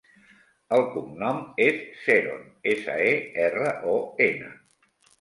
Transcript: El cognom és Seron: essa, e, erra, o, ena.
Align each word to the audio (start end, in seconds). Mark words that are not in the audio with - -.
El 0.77 0.85
cognom 0.95 1.43
és 1.67 1.77
Seron: 2.07 2.49
essa, 2.75 2.99
e, 3.13 3.15
erra, 3.47 3.71
o, 3.97 3.99
ena. 4.33 4.55